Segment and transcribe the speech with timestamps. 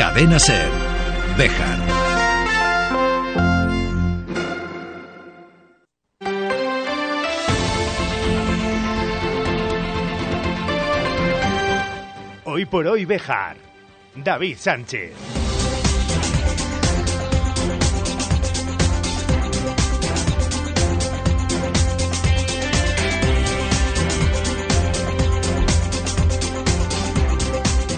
[0.00, 0.70] Cadena Ser.
[1.36, 1.78] Bejar.
[12.46, 13.58] Hoy por hoy Bejar.
[14.16, 15.39] David Sánchez.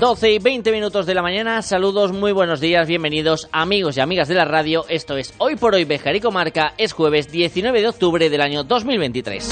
[0.03, 4.27] Doce y 20 minutos de la mañana, saludos, muy buenos días, bienvenidos amigos y amigas
[4.27, 7.87] de la radio, esto es Hoy por Hoy Bejar y Comarca, es jueves 19 de
[7.87, 9.48] octubre del año 2023.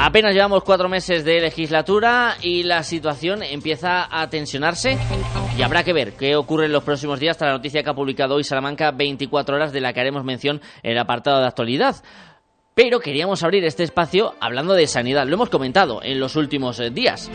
[0.00, 4.98] Apenas llevamos cuatro meses de legislatura y la situación empieza a tensionarse
[5.56, 7.94] y habrá que ver qué ocurre en los próximos días tras la noticia que ha
[7.94, 11.94] publicado hoy Salamanca 24 horas de la que haremos mención en el apartado de actualidad.
[12.78, 16.90] Pero queríamos abrir este espacio hablando de sanidad, lo hemos comentado en los últimos eh,
[16.90, 17.30] días.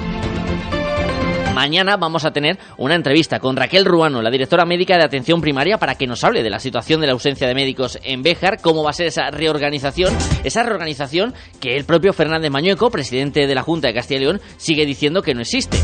[1.56, 5.80] Mañana vamos a tener una entrevista con Raquel Ruano, la directora médica de atención primaria,
[5.80, 8.84] para que nos hable de la situación de la ausencia de médicos en Béjar, cómo
[8.84, 13.64] va a ser esa reorganización, esa reorganización que el propio Fernández Mañueco, presidente de la
[13.64, 15.76] Junta de Castilla y León, sigue diciendo que no existe.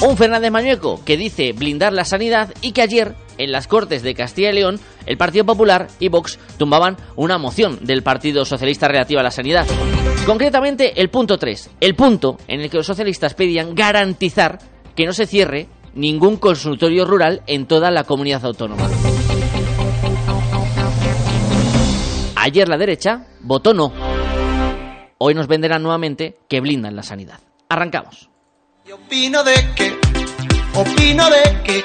[0.00, 4.14] Un Fernández Mañueco que dice blindar la sanidad y que ayer, en las Cortes de
[4.14, 9.20] Castilla y León, el Partido Popular y Vox tumbaban una moción del Partido Socialista relativa
[9.20, 9.66] a la sanidad.
[10.26, 14.58] Concretamente, el punto 3, el punto en el que los socialistas pedían garantizar
[14.94, 18.88] que no se cierre ningún consultorio rural en toda la comunidad autónoma.
[22.36, 23.92] Ayer la derecha votó no.
[25.18, 27.40] Hoy nos venderán nuevamente que blindan la sanidad.
[27.68, 28.28] Arrancamos.
[28.92, 29.96] opino de que,
[30.74, 31.84] opino de que,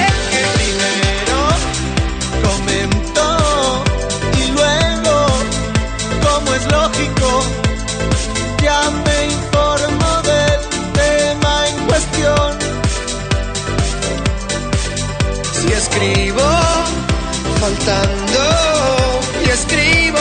[19.43, 20.19] y escribo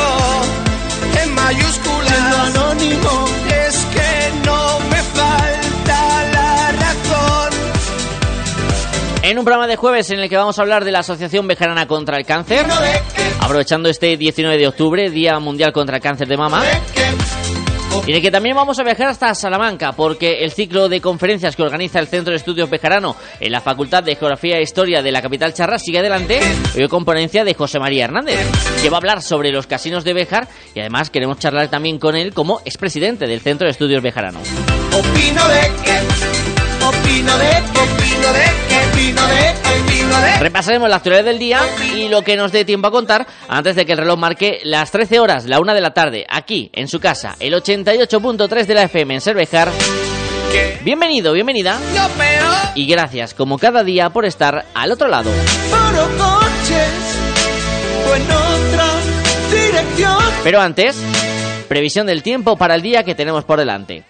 [1.23, 3.29] en mayúsculas en lo anónimo.
[3.67, 7.51] Es que no me falta la razón.
[9.23, 11.87] En un programa de jueves en el que vamos a hablar de la Asociación Bejarana
[11.87, 12.65] contra el Cáncer,
[13.41, 16.63] aprovechando este 19 de octubre, Día Mundial contra el Cáncer de Mama,
[18.07, 21.63] y el que también vamos a viajar hasta Salamanca, porque el ciclo de conferencias que
[21.63, 25.23] organiza el Centro de Estudios Bejarano en la Facultad de Geografía e Historia de la
[25.23, 26.41] capital charra sigue adelante,
[26.77, 28.41] hoy con ponencia de José María Hernández,
[28.83, 32.17] que va a hablar sobre los casinos de Bejar y además queremos charlar también con
[32.17, 34.41] él como expresidente del Centro de Estudios Bejarano.
[34.93, 36.60] opino de que,
[36.91, 38.45] opino de opino de
[38.91, 40.39] opino de opino de.
[40.41, 41.61] Repasaremos la actualidad del día
[41.95, 44.91] y lo que nos dé tiempo a contar antes de que el reloj marque las
[44.91, 48.83] 13 horas, la 1 de la tarde, aquí en su casa, el 88.3 de la
[48.85, 49.71] FM en Cervejar.
[50.83, 51.79] Bienvenido, bienvenida
[52.75, 55.31] y gracias como cada día por estar al otro lado.
[55.71, 57.19] paro coches
[58.09, 58.87] o en otra
[59.53, 60.19] dirección.
[60.43, 60.97] Pero antes,
[61.69, 64.10] previsión del tiempo para el día que tenemos por delante.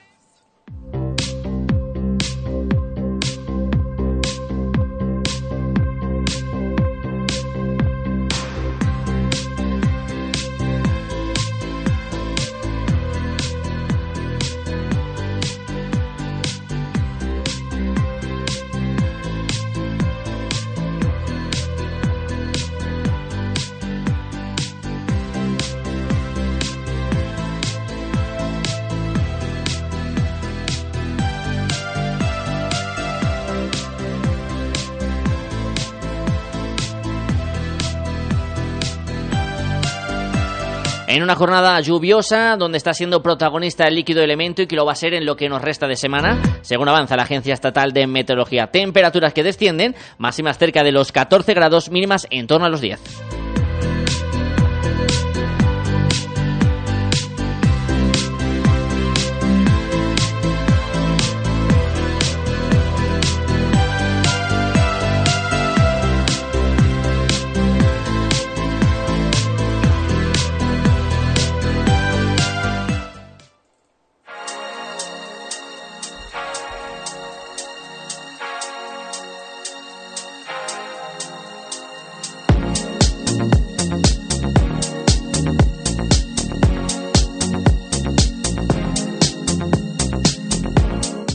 [41.20, 44.92] En una jornada lluviosa, donde está siendo protagonista el líquido elemento y que lo va
[44.92, 48.06] a ser en lo que nos resta de semana, según avanza la Agencia Estatal de
[48.06, 48.68] Meteorología.
[48.68, 53.59] Temperaturas que descienden, máximas cerca de los 14 grados, mínimas en torno a los 10.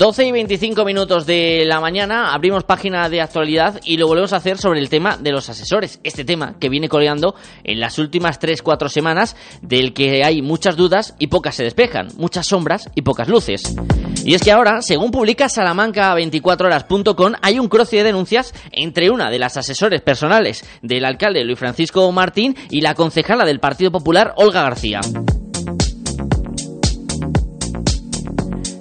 [0.06, 4.36] 12 y 25 minutos de la mañana abrimos página de actualidad y lo volvemos a
[4.36, 6.00] hacer sobre el tema de los asesores.
[6.04, 11.16] Este tema que viene coleando en las últimas 3-4 semanas del que hay muchas dudas
[11.18, 13.76] y pocas se despejan, muchas sombras y pocas luces.
[14.24, 19.40] Y es que ahora, según publica Salamanca24horas.com, hay un cruce de denuncias entre una de
[19.40, 24.62] las asesores personales del alcalde Luis Francisco Martín y la concejala del Partido Popular Olga
[24.62, 25.02] García.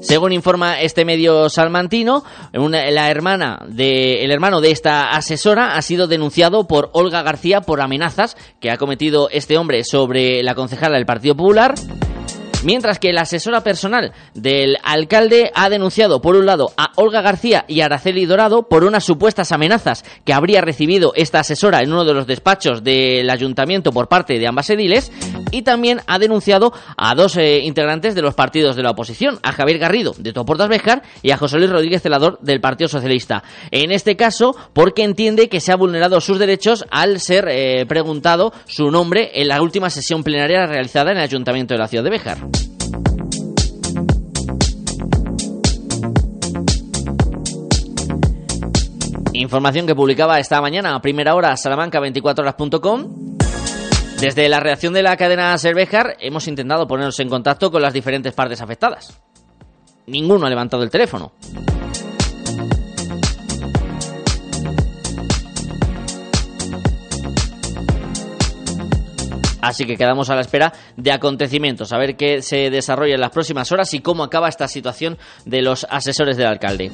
[0.04, 6.06] Según informa este medio salmantino, la hermana de, el hermano de esta asesora ha sido
[6.06, 11.06] denunciado por Olga García por amenazas que ha cometido este hombre sobre la concejala del
[11.06, 11.74] Partido Popular
[12.64, 17.66] Mientras que la asesora personal del alcalde ha denunciado, por un lado, a Olga García
[17.68, 22.14] y Araceli Dorado por unas supuestas amenazas que habría recibido esta asesora en uno de
[22.14, 25.12] los despachos del ayuntamiento por parte de ambas ediles,
[25.54, 29.52] y también ha denunciado a dos eh, integrantes de los partidos de la oposición, a
[29.52, 33.44] Javier Garrido, de Toportas Bejar, y a José Luis Rodríguez Celador, del Partido Socialista.
[33.70, 38.52] En este caso, porque entiende que se ha vulnerado sus derechos al ser eh, preguntado
[38.66, 42.10] su nombre en la última sesión plenaria realizada en el ayuntamiento de la ciudad de
[42.10, 42.38] Bejar.
[49.34, 53.34] Información que publicaba esta mañana a primera hora salamanca24horas.com.
[54.20, 58.32] Desde la reacción de la cadena Cervejar hemos intentado ponernos en contacto con las diferentes
[58.32, 59.20] partes afectadas.
[60.06, 61.32] Ninguno ha levantado el teléfono.
[69.64, 73.30] Así que quedamos a la espera de acontecimientos, a ver qué se desarrolla en las
[73.30, 75.16] próximas horas y cómo acaba esta situación
[75.46, 76.90] de los asesores del alcalde.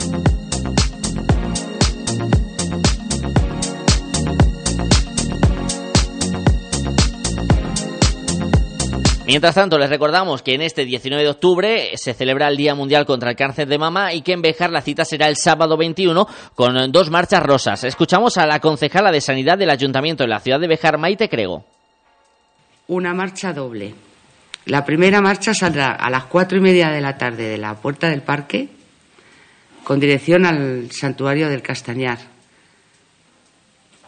[9.30, 13.06] Mientras tanto, les recordamos que en este 19 de octubre se celebra el Día Mundial
[13.06, 16.26] contra el Cáncer de Mama y que en Bejar la cita será el sábado 21
[16.56, 17.84] con dos marchas rosas.
[17.84, 21.64] Escuchamos a la concejala de Sanidad del Ayuntamiento de la ciudad de Bejar, Maite Crego.
[22.88, 23.94] Una marcha doble.
[24.64, 28.08] La primera marcha saldrá a las cuatro y media de la tarde de la puerta
[28.08, 28.68] del parque
[29.84, 32.18] con dirección al santuario del Castañar,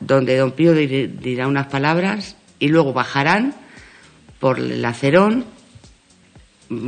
[0.01, 3.63] donde don Pío dirá unas palabras y luego bajarán
[4.43, 5.45] por el Acerón,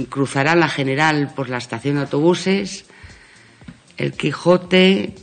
[0.08, 2.84] cruzará la General por la estación de autobuses,
[3.96, 5.14] el Quijote,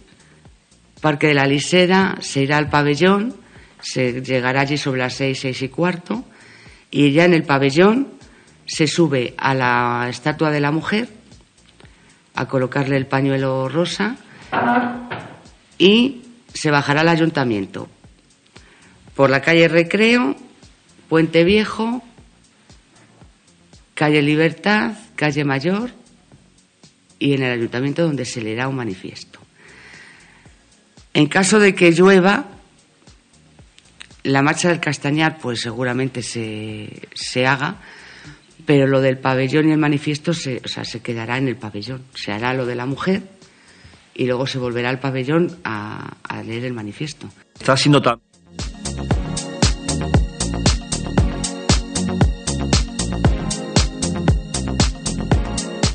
[1.02, 3.36] Parque de la Lisera, se irá al pabellón,
[3.82, 6.24] se llegará allí sobre las seis, seis y cuarto,
[6.90, 8.08] y ya en el pabellón
[8.66, 11.10] se sube a la estatua de la mujer
[12.34, 14.16] a colocarle el pañuelo rosa
[15.78, 16.22] y
[16.54, 17.90] se bajará al ayuntamiento.
[19.18, 20.38] Por la calle Recreo,
[21.10, 22.02] Puente Viejo,
[24.02, 25.92] calle Libertad, calle Mayor
[27.20, 29.40] y en el ayuntamiento donde se leerá un manifiesto.
[31.14, 32.48] En caso de que llueva,
[34.24, 37.76] la marcha del Castañar pues seguramente se, se haga,
[38.66, 42.02] pero lo del pabellón y el manifiesto se, o sea, se quedará en el pabellón.
[42.16, 43.22] Se hará lo de la mujer
[44.16, 47.30] y luego se volverá al pabellón a, a leer el manifiesto.
[47.54, 48.20] Está siendo tan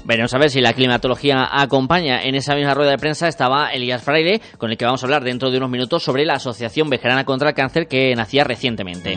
[0.06, 2.22] Veremos a ver si la climatología acompaña.
[2.22, 5.24] En esa misma rueda de prensa estaba Elías Fraile, con el que vamos a hablar
[5.24, 9.16] dentro de unos minutos sobre la Asociación Vejerana contra el Cáncer que nacía recientemente.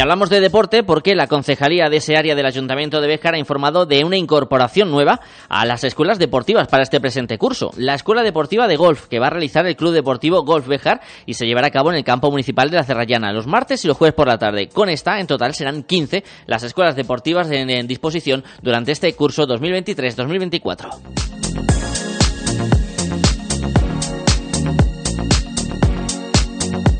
[0.00, 3.38] Y hablamos de deporte porque la concejalía de ese área del Ayuntamiento de Béjar ha
[3.38, 7.70] informado de una incorporación nueva a las escuelas deportivas para este presente curso.
[7.76, 11.34] La Escuela Deportiva de Golf, que va a realizar el Club Deportivo Golf Béjar y
[11.34, 13.96] se llevará a cabo en el campo municipal de la Cerrallana los martes y los
[13.98, 14.70] jueves por la tarde.
[14.70, 19.46] Con esta, en total, serán 15 las escuelas deportivas en, en disposición durante este curso
[19.46, 21.89] 2023-2024.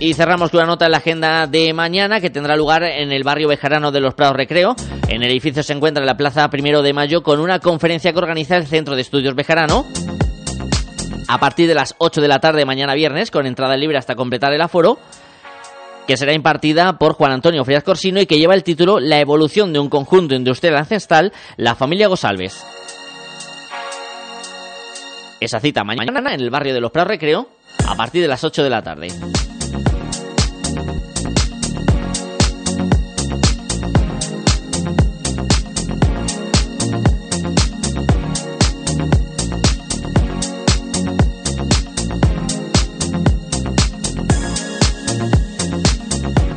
[0.02, 3.22] Y cerramos con una nota en la agenda de mañana que tendrá lugar en el
[3.22, 4.74] barrio bejarano de los Prados Recreo.
[5.08, 8.56] En el edificio se encuentra la plaza primero de mayo con una conferencia que organiza
[8.56, 9.84] el Centro de Estudios Bejarano.
[11.28, 14.54] A partir de las 8 de la tarde mañana viernes, con entrada libre hasta completar
[14.54, 14.98] el aforo,
[16.06, 19.70] que será impartida por Juan Antonio Frías Corsino y que lleva el título La evolución
[19.74, 22.64] de un conjunto industrial ancestral, la familia Gosalves.
[25.40, 27.48] Esa cita mañana en el barrio de los Prados Recreo
[27.86, 29.08] a partir de las 8 de la tarde.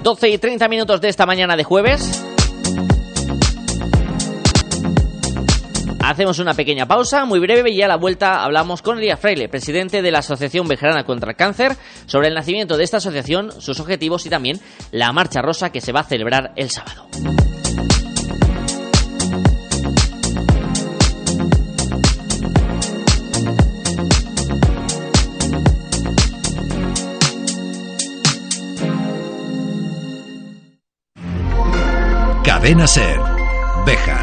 [0.04, 2.22] 12 y 30 minutos de esta mañana de jueves.
[6.04, 10.02] Hacemos una pequeña pausa, muy breve, y a la vuelta hablamos con Elías Freile, presidente
[10.02, 14.26] de la Asociación Bejarana contra el Cáncer, sobre el nacimiento de esta asociación, sus objetivos
[14.26, 14.60] y también
[14.92, 17.08] la Marcha Rosa que se va a celebrar el sábado.
[32.64, 33.20] Cadena Ser.
[33.86, 34.23] Bejar.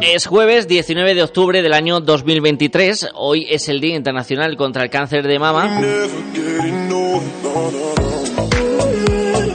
[0.00, 3.10] Es jueves 19 de octubre del año 2023.
[3.14, 5.80] Hoy es el Día Internacional contra el Cáncer de Mama.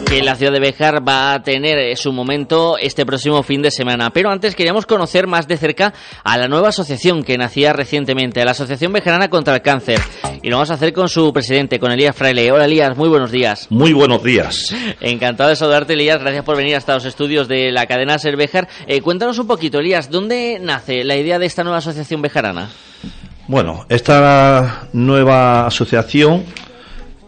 [0.10, 4.10] Que la ciudad de Bejar va a tener su momento este próximo fin de semana.
[4.12, 8.52] Pero antes queríamos conocer más de cerca a la nueva asociación que nacía recientemente, la
[8.52, 10.00] Asociación Bejarana contra el Cáncer.
[10.42, 12.54] Y lo vamos a hacer con su presidente, con Elías Fraile.
[12.54, 13.68] Hola Elías, muy buenos días.
[13.70, 14.74] Muy buenos días.
[15.02, 18.70] Encantado de saludarte Elías, gracias por venir hasta los estudios de la cadena Ser Bejar.
[18.88, 22.70] Eh, cuéntanos un poquito Elías, ¿dónde nace la idea de esta nueva asociación bejarana?
[23.50, 26.46] Bueno, esta nueva asociación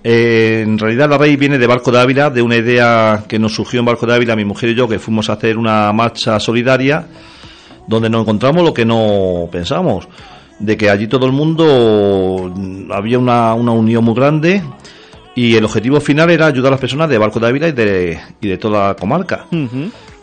[0.03, 3.53] eh, en realidad la raíz viene de Barco de Ávila, de una idea que nos
[3.53, 6.39] surgió en Barco de Ávila, mi mujer y yo, que fuimos a hacer una marcha
[6.39, 7.05] solidaria
[7.87, 10.07] donde nos encontramos lo que no pensamos,
[10.59, 12.53] de que allí todo el mundo
[12.91, 14.61] había una, una unión muy grande
[15.35, 18.19] y el objetivo final era ayudar a las personas de Barco de Ávila y de,
[18.41, 19.47] y de toda la comarca.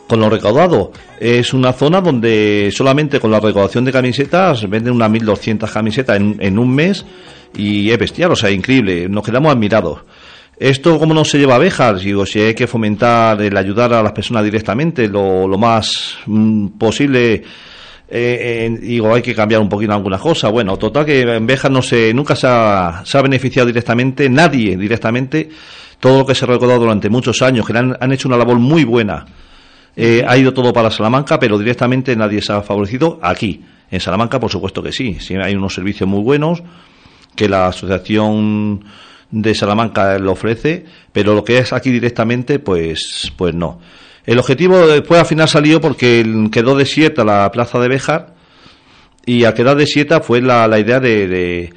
[0.08, 5.10] Con lo recaudado, es una zona donde solamente con la recaudación de camisetas venden unas
[5.10, 7.04] 1.200 camisetas en, en un mes
[7.56, 10.00] y es bestial, o sea, increíble, nos quedamos admirados.
[10.58, 12.00] Esto, ¿cómo no se lleva abejas?
[12.00, 17.42] Digo, si hay que fomentar el ayudar a las personas directamente lo, más mm, posible,
[18.08, 20.50] eh, digo, hay que cambiar un poquito algunas cosas.
[20.50, 24.78] Bueno, total que en Bejas no se, nunca se ha, se ha beneficiado directamente, nadie
[24.78, 25.50] directamente,
[26.00, 28.58] todo lo que se ha recordado durante muchos años, que han, han hecho una labor
[28.58, 29.26] muy buena.
[29.96, 33.64] Eh, ha ido todo para Salamanca, pero directamente nadie se ha favorecido aquí.
[33.90, 35.16] En Salamanca, por supuesto que sí.
[35.20, 36.62] sí hay unos servicios muy buenos
[37.34, 38.84] que la asociación
[39.30, 43.80] de Salamanca lo ofrece, pero lo que es aquí directamente, pues, pues no.
[44.24, 48.34] El objetivo después al final salió porque quedó desierta la plaza de Béjar
[49.24, 51.70] y al quedar desierta fue la, la idea de, de,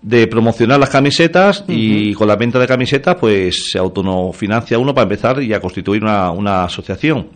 [0.00, 5.02] de promocionar las camisetas y con la venta de camisetas pues se autofinancia uno para
[5.02, 7.28] empezar y a constituir una, una asociación.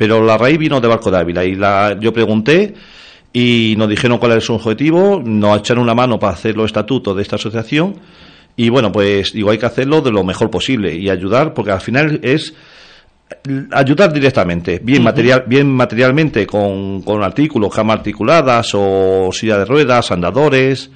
[0.00, 2.72] Pero la raíz vino de Barco de Ávila y la, yo pregunté
[3.34, 7.14] y nos dijeron cuál era su objetivo, nos echaron una mano para hacer los estatutos
[7.14, 7.96] de esta asociación
[8.56, 11.82] y bueno, pues digo, hay que hacerlo de lo mejor posible y ayudar porque al
[11.82, 12.54] final es
[13.72, 20.10] ayudar directamente, bien material, bien materialmente con, con artículos, camas articuladas o silla de ruedas,
[20.12, 20.90] andadores,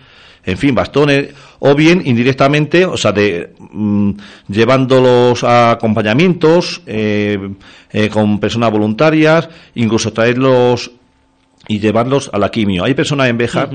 [0.46, 4.10] en fin, bastones, o bien indirectamente, o sea, de mm,
[4.48, 7.38] llevándolos a acompañamientos eh,
[7.90, 10.90] eh, con personas voluntarias, incluso traerlos
[11.66, 12.84] y llevarlos a la quimio.
[12.84, 13.70] Hay personas en Béjar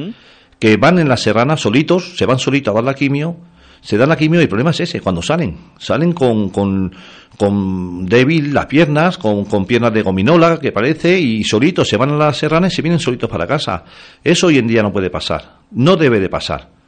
[0.60, 3.38] que van en la serrana solitos, se van solitos a dar la quimio,
[3.82, 5.56] se dan la quimio y el problema es ese, cuando salen.
[5.78, 6.94] Salen con, con,
[7.38, 12.12] con débil las piernas, con, con piernas de gominola, que parece, y solitos se van
[12.12, 13.84] a la serrana y se vienen solitos para casa.
[14.24, 16.80] Eso hoy en día no puede pasar, no debe de pasar.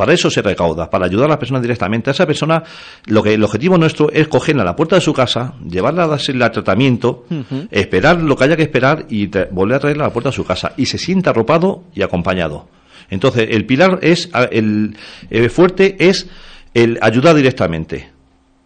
[0.00, 2.08] Para eso se recauda, para ayudar a las personas directamente.
[2.08, 2.62] A esa persona,
[3.04, 6.06] lo que el objetivo nuestro es cogerla a la puerta de su casa, llevarla a
[6.06, 7.26] darse a tratamiento,
[7.70, 10.44] esperar lo que haya que esperar y volver a traerla a la puerta de su
[10.46, 10.72] casa.
[10.78, 12.79] Y se sienta arropado y acompañado.
[13.10, 14.96] Entonces, el pilar es, el,
[15.28, 16.28] el fuerte es
[16.74, 18.10] el ayudar directamente,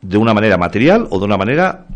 [0.03, 1.87] de una manera material o de una manera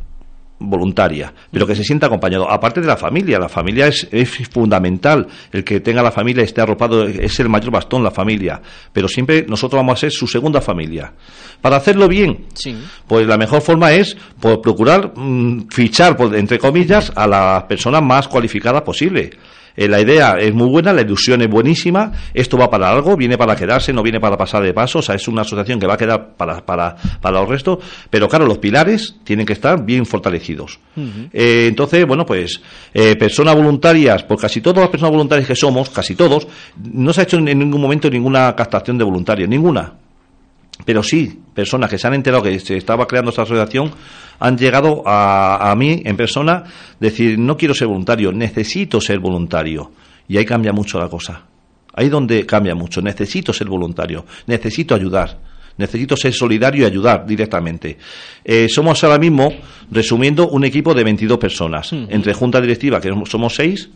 [0.60, 2.50] voluntaria, pero que se sienta acompañado.
[2.50, 5.26] Aparte de la familia, la familia es, es, fundamental.
[5.52, 8.60] El que tenga la familia esté arropado es el mayor bastón, la familia.
[8.92, 11.12] Pero siempre nosotros vamos a ser su segunda familia.
[11.60, 12.46] Para hacerlo bien,
[13.06, 18.00] pues la mejor forma es pues, procurar mm, fichar, pues, entre comillas, a la persona
[18.00, 19.30] más cualificada posible.
[19.78, 23.38] Eh, la idea es muy buena, la ilusión es buenísima, esto va para algo, viene
[23.38, 25.94] para quedarse, no viene para pasar de paso, o sea, es una asociación que va
[25.94, 27.78] a quedar para, para, para los restos,
[28.10, 30.80] pero claro, los pilares tienen que estar bien fortalecidos.
[31.32, 32.60] Eh, entonces, bueno, pues
[32.92, 36.48] eh, personas voluntarias, por casi todas las personas voluntarias que somos, casi todos,
[36.82, 39.92] no se ha hecho en ningún momento ninguna captación de voluntarios, ninguna
[40.84, 43.90] pero sí, personas que se han enterado que se estaba creando esta asociación
[44.38, 46.64] han llegado a, a mí en persona
[47.00, 49.92] decir, no quiero ser voluntario, necesito ser voluntario.
[50.28, 51.42] Y ahí cambia mucho la cosa.
[51.94, 53.02] Ahí donde cambia mucho.
[53.02, 55.38] Necesito ser voluntario, necesito ayudar,
[55.78, 57.98] necesito ser solidario y ayudar directamente.
[58.44, 59.52] Eh, somos ahora mismo,
[59.90, 63.88] resumiendo, un equipo de 22 personas, entre junta directiva, que somos seis,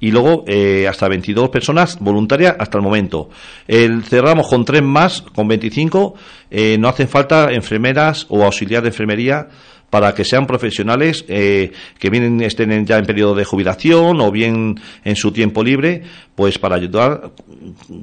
[0.00, 3.30] y luego eh, hasta 22 personas voluntarias hasta el momento.
[3.66, 6.14] El, cerramos con tres más, con 25.
[6.50, 9.48] Eh, no hacen falta enfermeras o auxiliar de enfermería
[9.90, 14.80] para que sean profesionales eh, que vienen estén ya en periodo de jubilación o bien
[15.04, 16.02] en su tiempo libre,
[16.34, 17.30] pues para ayudar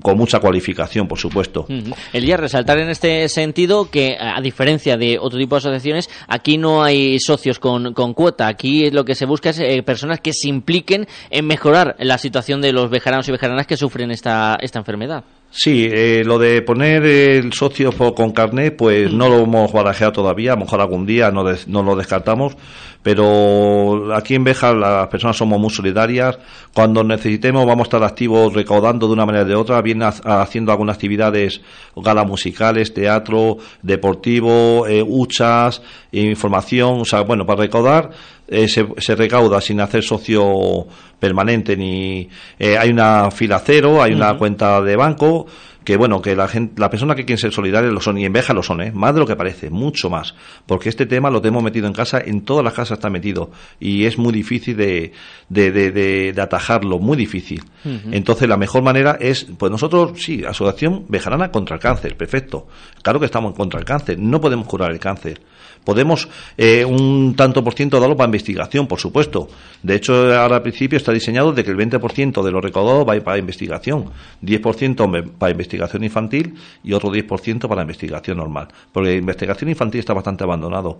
[0.02, 1.66] con mucha cualificación, por supuesto.
[2.14, 6.58] El día resaltar en este sentido que, a diferencia de otro tipo de asociaciones, aquí
[6.58, 8.48] no hay socios con, con cuota.
[8.48, 12.62] Aquí lo que se busca es eh, personas que se impliquen en mejorar la situación
[12.62, 15.24] de los vejaranos y vejaranas que sufren esta, esta enfermedad.
[15.54, 20.54] Sí, eh, lo de poner el socio con carnet, pues no lo hemos barajeado todavía,
[20.54, 22.56] a lo mejor algún día no, no lo descartamos,
[23.04, 26.40] pero aquí en Beja las personas somos muy solidarias,
[26.74, 30.72] cuando necesitemos vamos a estar activos recaudando de una manera o de otra, bien haciendo
[30.72, 31.60] algunas actividades,
[31.98, 35.82] galas musicales, teatro, deportivo, eh, huchas,
[36.14, 38.12] información, o sea, bueno, para recaudar
[38.52, 40.86] eh, se, se, recauda sin hacer socio
[41.18, 42.28] permanente ni
[42.60, 45.48] eh, hay una fila cero, hay una cuenta de banco
[45.84, 48.34] que bueno, que la gente, la persona que quiere ser solidaria lo son y en
[48.34, 48.92] Beja lo son, ¿eh?
[48.92, 50.36] más de lo que parece, mucho más,
[50.66, 54.06] porque este tema lo tenemos metido en casa, en todas las casas está metido y
[54.06, 55.14] es muy difícil de,
[55.50, 57.64] de, de, de, atajarlo, muy difícil.
[58.12, 62.68] Entonces la mejor manera es, pues nosotros sí, Asociación Bejarana contra el cáncer, perfecto,
[63.02, 65.42] claro que estamos contra el cáncer, no podemos curar el cáncer
[65.84, 69.48] Podemos eh, un tanto por ciento darlo para investigación, por supuesto.
[69.82, 73.20] De hecho, ahora al principio está diseñado de que el 20% de lo recaudado va
[73.22, 74.06] para investigación,
[74.44, 78.68] 10% para investigación infantil y otro 10% para investigación normal.
[78.92, 81.00] Porque la investigación infantil está bastante abandonado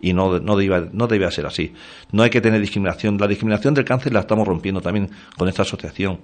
[0.00, 1.72] y no, no, debe, no debe ser así.
[2.10, 3.16] No hay que tener discriminación.
[3.18, 6.18] La discriminación del cáncer la estamos rompiendo también con esta asociación.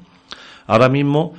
[0.66, 1.34] Ahora mismo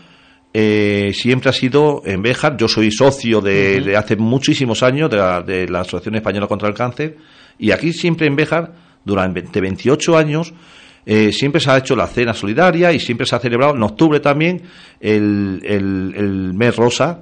[0.53, 2.57] eh, siempre ha sido en Béjar.
[2.57, 7.17] Yo soy socio de, hace muchísimos años de la, Asociación Española contra el Cáncer
[7.57, 10.53] y aquí siempre en Béjar, durante 28 años,
[11.05, 14.19] eh, siempre se ha hecho la cena solidaria y siempre se ha celebrado en octubre
[14.19, 14.63] también
[14.99, 17.19] el, el, mes rosa.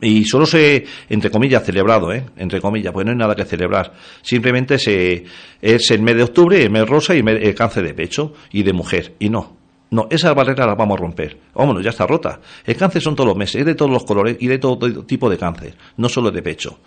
[0.00, 2.26] Y solo se, entre comillas, celebrado, ¿eh?
[2.36, 3.92] Entre comillas, pues no hay nada que celebrar.
[4.20, 5.24] Simplemente se,
[5.62, 8.72] es el mes de octubre, el mes rosa y el cáncer de pecho y de
[8.72, 9.14] mujer.
[9.18, 9.56] Y no,
[9.94, 11.38] no, esa barrera la vamos a romper.
[11.54, 12.40] Vámonos, ya está rota.
[12.64, 15.30] El cáncer son todos los meses, es de todos los colores y de todo tipo
[15.30, 16.80] de cáncer, no solo de pecho.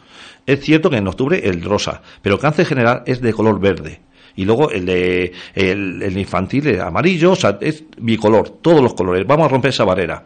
[0.45, 4.01] Es cierto que en octubre el rosa, pero el cáncer general es de color verde.
[4.35, 9.25] Y luego el de el, infantil es amarillo, o sea, es bicolor, todos los colores.
[9.25, 10.23] Vamos a romper esa barrera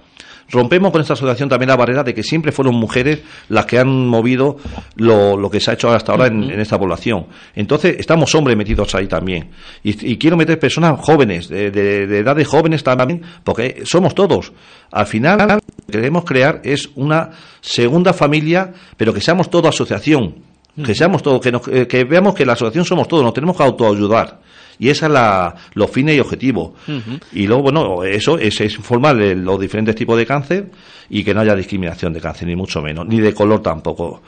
[0.52, 4.08] rompemos con esta asociación también la barrera de que siempre fueron mujeres las que han
[4.08, 4.58] movido
[4.96, 7.28] lo, que se ha hecho hasta ahora en, esta población.
[7.56, 9.50] Entonces, estamos hombres metidos ahí también.
[9.84, 14.52] Y, quiero meter personas jóvenes, de, de, edades jóvenes también, porque somos todos.
[14.92, 20.36] Al final, lo que queremos crear es una segunda familia, pero que seamos todos asociación.
[20.86, 24.40] Que seamos todos, que, que veamos que la asociación somos todos, nos tenemos que autoayudar
[24.82, 26.72] y esa es la, los fines y objetivos.
[27.34, 30.72] Y luego, bueno, eso es, informar de los diferentes tipos de cáncer
[31.08, 34.24] y que no haya discriminación de cáncer, ni mucho menos, ni de color tampoco.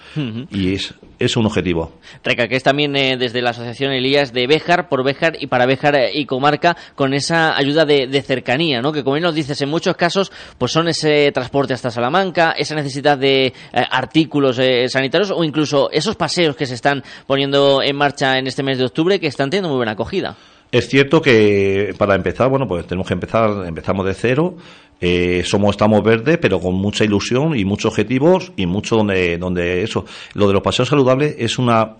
[0.52, 1.94] Y es, es un objetivo.
[2.24, 5.66] Reca, que es también eh, desde la Asociación Elías de Béjar, por Béjar y para
[5.66, 8.92] Béjar eh, y Comarca, con esa ayuda de, cercanía, ¿no?
[8.92, 12.76] Que como bien nos dices, en muchos casos, pues son ese transporte hasta Salamanca, esa
[12.76, 18.38] necesidad de eh, artículos sanitarios o incluso esos paseos que se están poniendo en marcha
[18.38, 20.36] en este mes de octubre que están teniendo muy buena acogida.
[20.74, 24.58] Es cierto que para empezar, bueno, pues tenemos que empezar, empezamos de cero,
[25.00, 29.84] eh, somos, estamos verdes, pero con mucha ilusión y muchos objetivos y mucho donde, donde
[29.84, 30.04] eso.
[30.34, 31.98] Lo de los paseos saludables es una,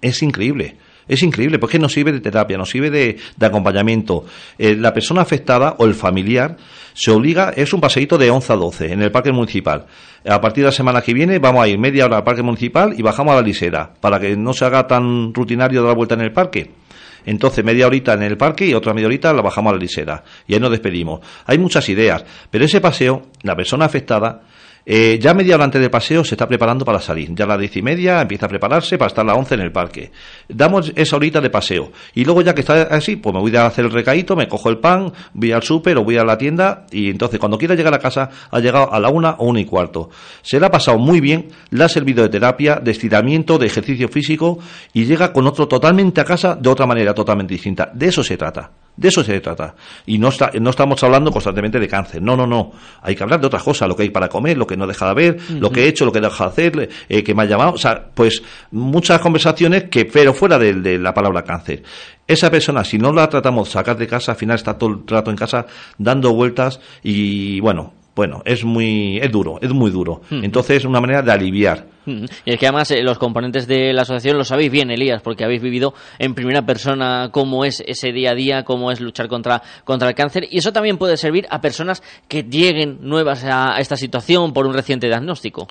[0.00, 0.76] es increíble.
[1.08, 4.24] Es increíble, porque nos sirve de terapia, nos sirve de, de acompañamiento.
[4.58, 6.56] Eh, la persona afectada o el familiar
[6.92, 9.86] se obliga, es un paseíto de 11 a 12 en el parque municipal.
[10.24, 12.94] A partir de la semana que viene vamos a ir media hora al parque municipal
[12.96, 16.14] y bajamos a la lisera, para que no se haga tan rutinario dar la vuelta
[16.14, 16.83] en el parque.
[17.26, 20.24] Entonces, media horita en el parque y otra media horita la bajamos a la lisera.
[20.46, 21.20] Y ahí nos despedimos.
[21.46, 24.42] Hay muchas ideas, pero ese paseo, la persona afectada,
[24.86, 27.34] eh, ya media hora antes del paseo se está preparando para salir.
[27.34, 29.60] Ya a las diez y media empieza a prepararse para estar a las once en
[29.60, 30.10] el parque.
[30.48, 31.92] Damos esa horita de paseo.
[32.14, 34.68] Y luego ya que está así, pues me voy a hacer el recaíto, me cojo
[34.68, 37.94] el pan, voy al súper o voy a la tienda y entonces cuando quiera llegar
[37.94, 40.10] a casa ha llegado a la una o una y cuarto.
[40.42, 44.08] Se le ha pasado muy bien, le ha servido de terapia, de estiramiento, de ejercicio
[44.08, 44.58] físico
[44.92, 47.90] y llega con otro totalmente a casa de otra manera totalmente distinta.
[47.94, 48.83] De eso se trata.
[48.96, 49.74] De eso se trata.
[50.06, 52.22] Y no, está, no estamos hablando constantemente de cáncer.
[52.22, 52.72] No, no, no.
[53.02, 55.08] Hay que hablar de otras cosas, lo que hay para comer, lo que no deja
[55.08, 57.42] de ver, lo que he hecho, lo que he dejado de hacer, eh, que me
[57.42, 57.72] ha llamado.
[57.72, 61.82] O sea, pues muchas conversaciones que, pero fuera de, de la palabra cáncer.
[62.26, 65.06] Esa persona, si no la tratamos de sacar de casa, al final está todo el
[65.06, 65.66] rato en casa
[65.98, 70.20] dando vueltas y, bueno, bueno, es muy, es duro, es muy duro.
[70.30, 71.86] Entonces, es una manera de aliviar.
[72.06, 72.24] Mm.
[72.44, 75.42] Y es que además eh, los componentes de la asociación lo sabéis bien, Elías, porque
[75.44, 79.62] habéis vivido en primera persona cómo es ese día a día, cómo es luchar contra,
[79.84, 80.46] contra el cáncer.
[80.50, 84.66] Y eso también puede servir a personas que lleguen nuevas a, a esta situación por
[84.66, 85.66] un reciente diagnóstico.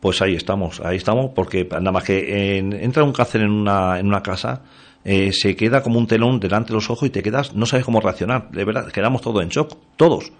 [0.00, 3.98] Pues ahí estamos, ahí estamos, porque nada más que en- entra un cáncer en una,
[3.98, 4.62] en una casa,
[5.04, 7.84] eh, se queda como un telón delante de los ojos y te quedas, no sabes
[7.84, 8.48] cómo reaccionar.
[8.52, 10.30] De verdad, quedamos todos en shock, todos,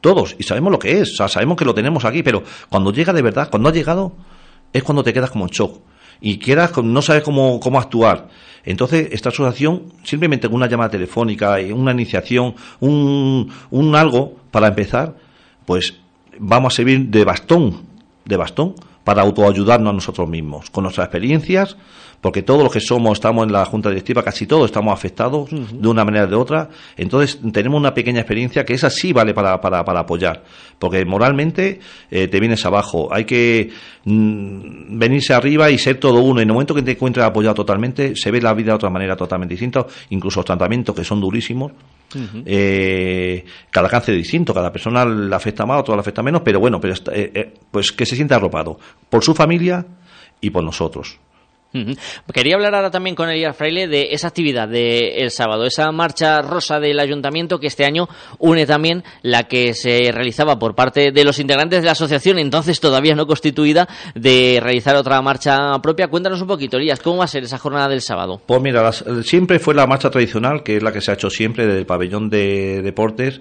[0.00, 2.92] todos, y sabemos lo que es, o sea, sabemos que lo tenemos aquí, pero cuando
[2.92, 4.12] llega de verdad, cuando ha llegado,
[4.72, 5.80] es cuando te quedas como en shock
[6.20, 8.28] y quedas, no sabes cómo, cómo actuar.
[8.64, 15.14] Entonces, esta asociación, simplemente con una llamada telefónica, una iniciación, un, un algo para empezar,
[15.64, 15.94] pues
[16.38, 17.82] vamos a servir de bastón,
[18.24, 21.76] de bastón, para autoayudarnos a nosotros mismos, con nuestras experiencias,
[22.20, 25.88] porque todos los que somos, estamos en la junta directiva, casi todos estamos afectados de
[25.88, 29.60] una manera o de otra, entonces tenemos una pequeña experiencia que esa sí vale para,
[29.60, 30.42] para, para apoyar,
[30.78, 33.70] porque moralmente eh, te vienes abajo, hay que
[34.04, 38.16] mm, venirse arriba y ser todo uno, en el momento que te encuentres apoyado totalmente,
[38.16, 41.72] se ve la vida de otra manera totalmente distinta, incluso los tratamientos que son durísimos,
[42.46, 46.42] eh, cada cáncer es distinto, cada persona le afecta más, a otro le afecta menos,
[46.42, 48.78] pero bueno, pero eh, eh, pues que se sienta arropado
[49.10, 49.84] por su familia
[50.40, 51.18] y por nosotros.
[52.32, 56.80] Quería hablar ahora también con Elías Fraile de esa actividad del sábado, esa marcha rosa
[56.80, 61.38] del ayuntamiento que este año une también la que se realizaba por parte de los
[61.38, 66.08] integrantes de la asociación, entonces todavía no constituida, de realizar otra marcha propia.
[66.08, 68.40] Cuéntanos un poquito, Elías, ¿cómo va a ser esa jornada del sábado?
[68.46, 71.28] Pues mira, las- siempre fue la marcha tradicional, que es la que se ha hecho
[71.30, 73.40] siempre del pabellón de deportes.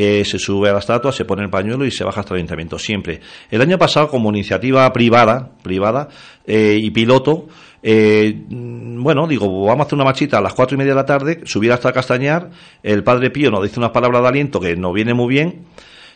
[0.00, 2.38] Eh, se sube a la estatua, se pone el pañuelo y se baja hasta el
[2.38, 3.18] ayuntamiento, siempre.
[3.50, 6.08] El año pasado, como iniciativa privada, privada
[6.46, 7.48] eh, y piloto,
[7.82, 11.04] eh, bueno, digo, vamos a hacer una marchita a las cuatro y media de la
[11.04, 12.50] tarde, subir hasta Castañar,
[12.84, 15.64] el padre Pío nos dice unas palabras de aliento que nos viene muy bien,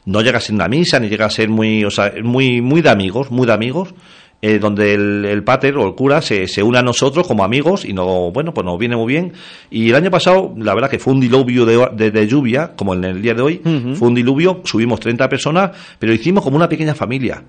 [0.05, 2.83] no llega a ser una misa, ni llega a ser muy, o sea, muy, muy
[2.83, 3.97] de amigos, muy de amigos,
[4.43, 7.85] eh, donde el, el pater o el cura se, se une a nosotros como amigos
[7.85, 9.33] y no, bueno, pues nos viene muy bien.
[9.71, 12.93] Y el año pasado, la verdad que fue un diluvio de, de- de lluvia, como
[12.95, 13.61] en el día de hoy,
[13.97, 17.43] fue un diluvio, subimos 30 personas, pero hicimos como una pequeña familia.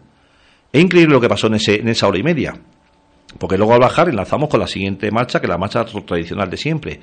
[0.72, 2.54] Es increíble lo que pasó en, ese, en esa hora y media.
[3.38, 6.58] Porque luego al bajar enlazamos con la siguiente marcha, que es la marcha tradicional de
[6.58, 7.00] siempre.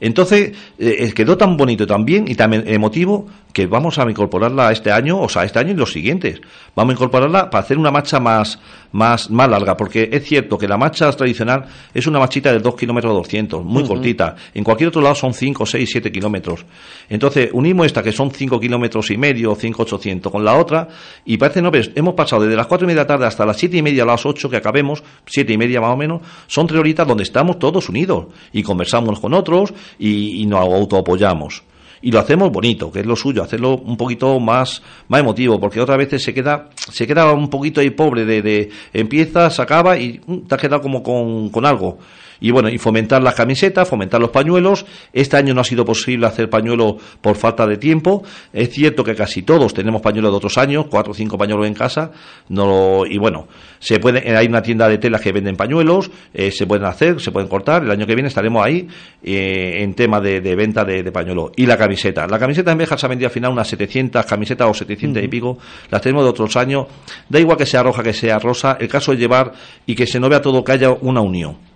[0.00, 4.90] Entonces, eh, eh, quedó tan bonito bien y tan emotivo que vamos a incorporarla este
[4.90, 6.40] año, o sea, este año y los siguientes.
[6.74, 8.58] Vamos a incorporarla para hacer una marcha más,
[8.90, 12.74] más, más larga, porque es cierto que la marcha tradicional es una marchita de 2
[12.74, 14.34] kilómetros 200, muy cortita.
[14.52, 16.66] En cualquier otro lado son 5, 6, 7 kilómetros.
[17.08, 20.88] Entonces, unimos esta que son 5 kilómetros y medio, 5, 800, con la otra,
[21.24, 23.46] y parece no, pero hemos pasado desde las 4 y media de la tarde hasta
[23.46, 26.22] las 7 y media, a las 8 que acabemos, 7 y media más o menos,
[26.46, 31.62] son tres horitas donde estamos todos unidos y conversamos con otros y, y nos autoapoyamos.
[32.04, 35.80] Y lo hacemos bonito, que es lo suyo, hacerlo un poquito más, más emotivo, porque
[35.80, 39.96] otras veces se queda, se queda un poquito ahí pobre de, de empieza, se acaba
[39.96, 41.98] y mm, te has quedado como con, con algo.
[42.40, 44.86] Y bueno, y fomentar las camisetas, fomentar los pañuelos.
[45.12, 48.22] Este año no ha sido posible hacer pañuelos por falta de tiempo.
[48.52, 51.74] Es cierto que casi todos tenemos pañuelos de otros años, cuatro o cinco pañuelos en
[51.74, 52.10] casa.
[52.48, 56.66] No, y bueno, se puede, hay una tienda de telas que venden pañuelos, eh, se
[56.66, 57.82] pueden hacer, se pueden cortar.
[57.82, 58.88] El año que viene estaremos ahí
[59.22, 61.52] eh, en tema de, de venta de, de pañuelos.
[61.56, 62.26] Y la camiseta.
[62.26, 65.28] La camiseta en Béjar se ha vendido al final unas 700 camisetas o 700 y
[65.28, 65.58] pico.
[65.90, 66.86] Las tenemos de otros años.
[67.28, 68.76] Da igual que sea roja, que sea rosa.
[68.80, 69.52] El caso es llevar
[69.86, 71.73] y que se no vea todo, que haya una unión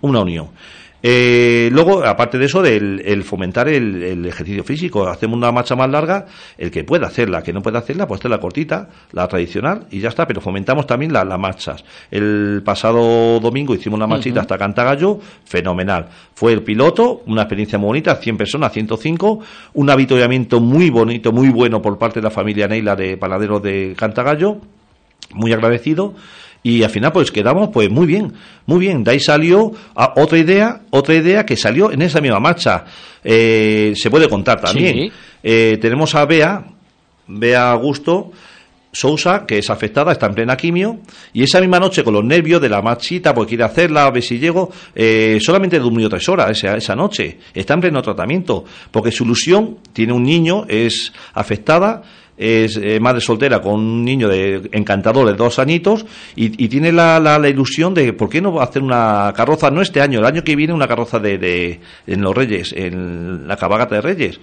[0.00, 0.48] una unión.
[1.00, 5.06] Eh, luego, aparte de eso, del el fomentar el, ejercicio físico.
[5.06, 8.30] Hacemos una marcha más larga, el que pueda hacerla, que no pueda hacerla, pues hacer
[8.30, 10.26] la cortita, la tradicional y ya está.
[10.26, 11.84] Pero fomentamos también las marchas.
[12.10, 16.08] El pasado domingo hicimos una marchita hasta Cantagallo, fenomenal.
[16.34, 19.40] Fue el piloto, una experiencia muy bonita, 100 personas, 105,
[19.74, 23.94] un avituallamiento muy bonito, muy bueno por parte de la familia Neila de Panaderos de
[23.96, 24.58] Cantagallo,
[25.32, 26.14] muy agradecido
[26.62, 28.32] y al final pues quedamos pues muy bien,
[28.66, 29.04] muy bien.
[29.04, 32.84] De ahí salió ah, otra idea, otra idea que salió en esa misma marcha.
[33.22, 35.10] Eh, se puede contar también.
[35.42, 36.64] Eh, tenemos a Bea,
[37.26, 38.32] Bea Augusto,
[38.90, 41.00] Sousa, que es afectada, está en plena quimio,
[41.32, 44.22] y esa misma noche con los nervios de la marchita, porque quiere hacerla, a ver
[44.22, 49.12] si llego, eh, solamente durmió tres horas esa, esa noche, está en pleno tratamiento, porque
[49.12, 52.02] su ilusión, tiene un niño, es afectada,
[52.38, 57.18] es eh, madre soltera con un niño de encantador de dos añitos y, tiene la,
[57.18, 60.54] la, ilusión de por qué no hacer una carroza, no este año, el año que
[60.54, 64.40] viene una carroza de, de en los Reyes, en la cabalgata de Reyes.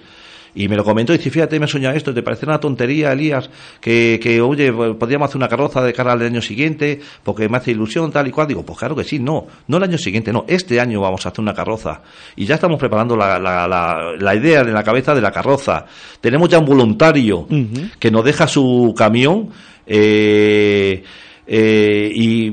[0.56, 3.12] Y me lo comentó y dice, fíjate, me he soñado esto, ¿te parece una tontería,
[3.12, 3.50] Elías?
[3.78, 7.72] Que, que, oye, podríamos hacer una carroza de cara al año siguiente, porque me hace
[7.72, 8.48] ilusión, tal y cual.
[8.48, 11.28] Digo, pues claro que sí, no, no el año siguiente, no, este año vamos a
[11.28, 12.00] hacer una carroza.
[12.36, 15.84] Y ya estamos preparando la, la, la, idea en la cabeza de la carroza.
[16.22, 17.46] Tenemos ya un voluntario
[17.98, 19.50] que nos deja su camión,
[19.86, 21.04] eh,
[21.48, 22.50] eh, y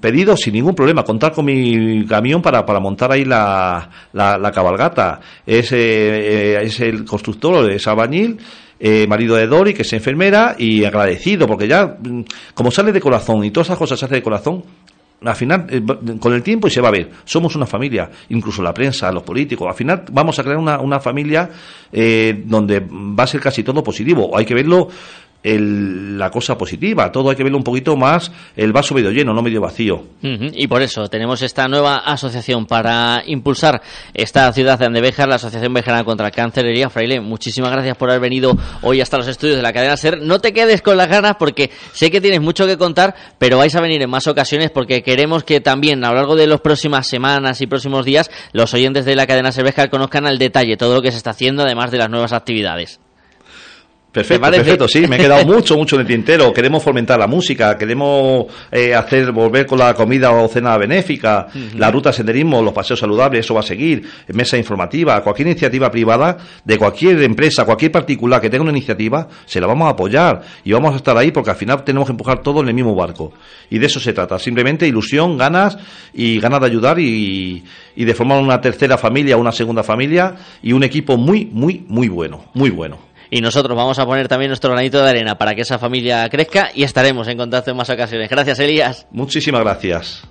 [0.00, 5.20] pedido sin ningún problema, contar con mi camión para, para montar ahí la, la, cabalgata.
[5.46, 8.38] Es, eh, es el constructor, es albañil,
[8.80, 12.22] eh, marido de Dori, que es enfermera, y agradecido, porque ya, mm,
[12.54, 14.64] como sale de corazón y todas esas cosas se hace de corazón,
[15.22, 15.66] al final,
[16.20, 19.22] con el tiempo y se va a ver, somos una familia, incluso la prensa, los
[19.22, 21.48] políticos, al final vamos a crear una, una familia
[22.44, 24.88] donde va a ser casi todo positivo, hay que verlo
[25.44, 27.12] el, la cosa positiva.
[27.12, 30.02] Todo hay que verlo un poquito más el vaso medio lleno, no medio vacío.
[30.22, 33.82] Y por eso tenemos esta nueva asociación para impulsar
[34.14, 36.64] esta ciudad de Andebejar, la Asociación Bejarana contra el Cáncer.
[36.90, 40.22] Fraile, muchísimas gracias por haber venido hoy hasta los estudios de la cadena SER.
[40.22, 43.74] No te quedes con las ganas porque sé que tienes mucho que contar, pero vais
[43.76, 47.06] a venir en más ocasiones porque queremos que también a lo largo de las próximas
[47.06, 50.94] semanas y próximos días los oyentes de la cadena SER Bejar conozcan al detalle todo
[50.94, 53.00] lo que se está haciendo, además de las nuevas actividades.
[54.14, 56.52] Perfecto, perfecto, sí, me he quedado mucho, mucho en el tintero.
[56.52, 61.90] Queremos fomentar la música, queremos eh, hacer, volver con la comida o cena benéfica, la
[61.90, 66.78] ruta senderismo, los paseos saludables, eso va a seguir, mesa informativa, cualquier iniciativa privada de
[66.78, 70.92] cualquier empresa, cualquier particular que tenga una iniciativa, se la vamos a apoyar y vamos
[70.92, 73.32] a estar ahí porque al final tenemos que empujar todo en el mismo barco.
[73.68, 75.76] Y de eso se trata, simplemente ilusión, ganas
[76.12, 77.64] y ganas de ayudar y,
[77.96, 82.06] y de formar una tercera familia, una segunda familia y un equipo muy, muy, muy
[82.06, 85.62] bueno, muy bueno y nosotros vamos a poner también nuestro granito de arena para que
[85.62, 88.28] esa familia crezca y estaremos en contacto en más ocasiones.
[88.28, 89.06] Gracias, Elías.
[89.10, 90.22] Muchísimas gracias.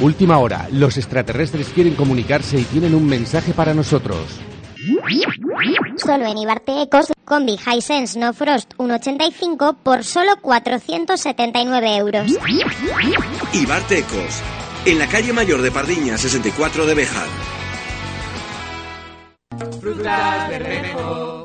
[0.00, 0.66] Última hora.
[0.72, 4.40] Los extraterrestres quieren comunicarse y tienen un mensaje para nosotros.
[6.04, 12.32] Solo en Ibarte Ecos, combi Hisense No Frost 1.85 por solo 479 euros.
[13.52, 14.40] Ibarte Ecos,
[14.86, 17.26] en la calle mayor de Pardiña 64 de Bejar.
[19.80, 21.44] Frutas Bermejo.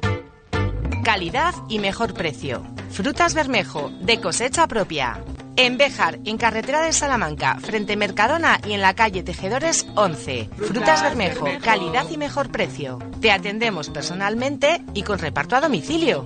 [1.03, 2.63] Calidad y mejor precio.
[2.91, 5.21] Frutas Bermejo, de cosecha propia.
[5.57, 10.49] En Béjar, en carretera de Salamanca, frente Mercadona y en la calle Tejedores 11.
[10.57, 12.99] Frutas Bermejo, calidad y mejor precio.
[13.21, 16.25] Te atendemos personalmente y con reparto a domicilio.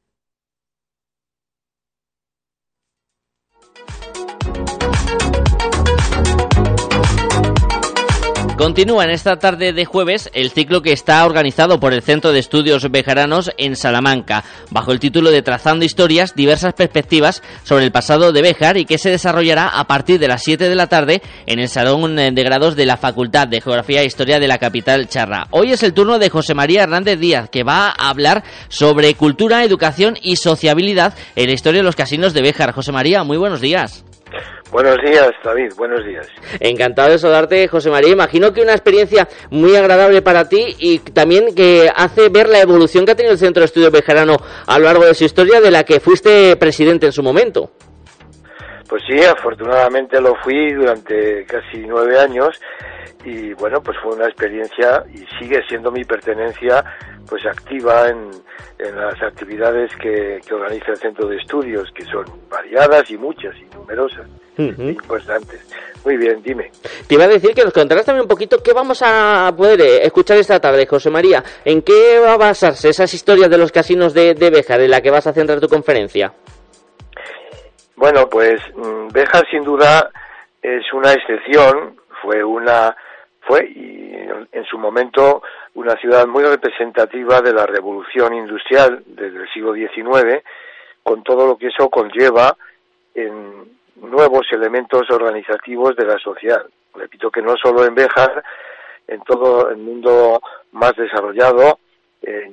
[8.61, 12.37] Continúa en esta tarde de jueves el ciclo que está organizado por el Centro de
[12.37, 18.31] Estudios Bejaranos en Salamanca, bajo el título de Trazando Historias, diversas perspectivas sobre el pasado
[18.31, 21.57] de Bejar y que se desarrollará a partir de las 7 de la tarde en
[21.57, 25.47] el Salón de Grados de la Facultad de Geografía e Historia de la capital charra.
[25.49, 29.63] Hoy es el turno de José María Hernández Díaz, que va a hablar sobre cultura,
[29.63, 32.73] educación y sociabilidad en la historia de los casinos de Bejar.
[32.73, 34.05] José María, muy buenos días.
[34.71, 36.27] Buenos días, David, buenos días.
[36.61, 38.13] Encantado de saludarte, José María.
[38.13, 43.05] Imagino que una experiencia muy agradable para ti y también que hace ver la evolución
[43.05, 45.71] que ha tenido el Centro de Estudios Bejarano a lo largo de su historia, de
[45.71, 47.71] la que fuiste presidente en su momento.
[48.91, 52.59] Pues sí, afortunadamente lo fui durante casi nueve años
[53.23, 56.83] y bueno, pues fue una experiencia y sigue siendo mi pertenencia
[57.25, 58.31] pues activa en,
[58.79, 63.55] en las actividades que, que organiza el centro de estudios, que son variadas y muchas
[63.55, 64.27] y numerosas,
[64.57, 65.65] importantes.
[66.03, 66.69] Muy bien, dime.
[67.07, 70.05] Te iba a decir que nos contarás también un poquito qué vamos a poder eh,
[70.05, 71.41] escuchar esta tarde, José María.
[71.63, 75.11] ¿En qué va a basarse esas historias de los casinos de, de en la que
[75.11, 76.33] vas a centrar tu conferencia?
[78.01, 80.09] Bueno, pues mm, Béjar sin duda
[80.59, 82.97] es una excepción, fue una
[83.41, 85.43] fue y en su momento
[85.75, 90.43] una ciudad muy representativa de la revolución industrial desde el siglo XIX,
[91.03, 92.57] con todo lo que eso conlleva
[93.13, 96.65] en nuevos elementos organizativos de la sociedad.
[96.95, 98.43] Repito que no solo en Béjar,
[99.07, 101.77] en todo el mundo más desarrollado,
[102.23, 102.51] eh,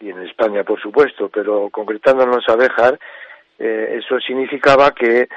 [0.00, 2.98] y en España por supuesto, pero concretándonos a Béjar,
[3.58, 5.28] eh, eso significaba que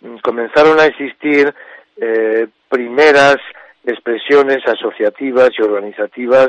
[0.00, 1.52] mm, comenzaron a existir
[1.96, 3.36] eh, primeras
[3.84, 6.48] expresiones asociativas y organizativas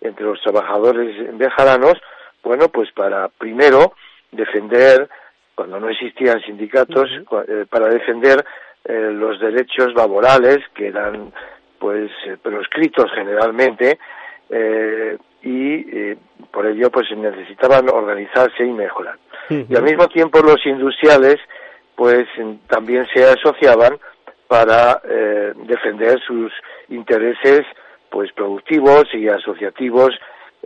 [0.00, 1.94] entre los trabajadores bejaranos,
[2.42, 3.94] bueno, pues para primero
[4.30, 5.08] defender,
[5.54, 7.10] cuando no existían sindicatos,
[7.48, 8.44] eh, para defender
[8.84, 11.32] eh, los derechos laborales que eran
[11.78, 13.98] pues eh, proscritos generalmente
[14.50, 16.14] eh, y
[16.50, 19.18] por ello pues necesitaban organizarse y mejorar.
[19.50, 21.36] Y al mismo tiempo los industriales
[21.94, 22.26] pues
[22.66, 23.98] también se asociaban
[24.48, 26.52] para eh, defender sus
[26.88, 27.62] intereses
[28.10, 30.10] pues productivos y asociativos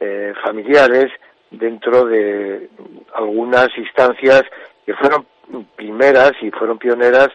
[0.01, 1.11] eh, familiares
[1.51, 2.69] dentro de
[3.15, 4.43] algunas instancias
[4.85, 5.27] que fueron
[5.77, 7.29] primeras y fueron pioneras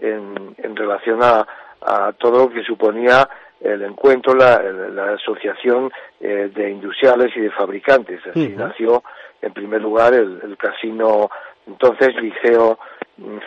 [0.00, 1.46] en, en relación a,
[1.80, 3.28] a, todo lo que suponía
[3.64, 8.20] el encuentro, la, la asociación eh, de industriales y de fabricantes.
[8.26, 8.56] Así uh -huh.
[8.56, 9.02] nació
[9.42, 11.28] en primer lugar el, el casino,
[11.66, 12.78] entonces Liceo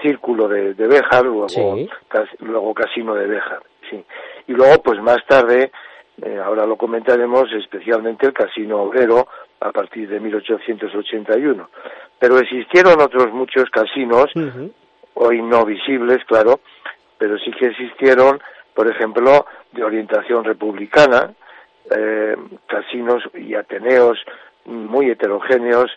[0.01, 1.89] Círculo de, de Béjar, luego, Sí.
[2.07, 3.61] cas- luego Casino de Béjar.
[3.89, 4.03] Sí.
[4.47, 5.71] Y luego, pues más tarde,
[6.21, 9.27] eh, ahora lo comentaremos, especialmente el Casino Obrero
[9.59, 11.69] a partir de 1881.
[12.19, 14.25] Pero existieron otros muchos casinos,
[15.15, 16.59] hoy no visibles, claro,
[17.17, 18.39] pero sí que existieron,
[18.77, 21.33] por ejemplo, de orientación republicana,
[21.89, 22.35] eh,
[22.67, 24.19] casinos y ateneos
[24.65, 25.89] muy heterogéneos,